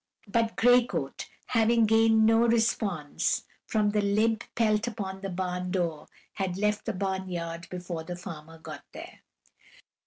But 0.27 0.55
Gray 0.55 0.87
Coat, 0.87 1.27
having 1.45 1.85
gained 1.85 2.25
no 2.25 2.47
response 2.47 3.43
from 3.67 3.91
the 3.91 4.01
limp 4.01 4.43
pelt 4.55 4.87
upon 4.87 5.21
the 5.21 5.29
barn 5.29 5.69
door, 5.69 6.07
had 6.33 6.57
left 6.57 6.85
the 6.85 6.93
barn 6.93 7.29
yard 7.29 7.67
before 7.69 8.03
the 8.03 8.15
farmer 8.15 8.57
got 8.57 8.81
there. 8.93 9.19